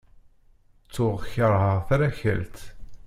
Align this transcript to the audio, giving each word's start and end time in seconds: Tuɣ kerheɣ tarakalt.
Tuɣ 0.93 1.17
kerheɣ 1.31 1.77
tarakalt. 1.87 2.57